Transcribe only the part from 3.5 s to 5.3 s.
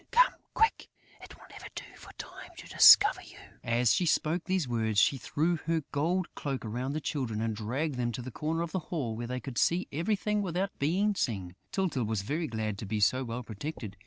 As she spoke these words, she